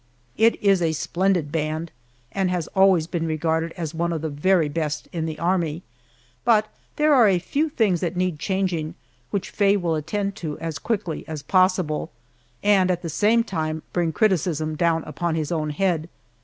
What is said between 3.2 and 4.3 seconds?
regarded as one of the